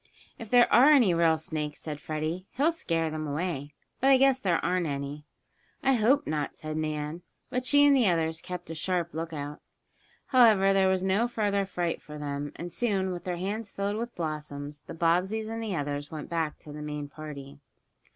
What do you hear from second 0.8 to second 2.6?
any real snakes," said Freddie,